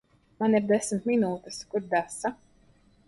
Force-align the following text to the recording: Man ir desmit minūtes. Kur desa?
Man 0.43 0.57
ir 0.59 0.63
desmit 0.71 1.05
minūtes. 1.11 1.61
Kur 1.75 1.85
desa? 1.93 2.33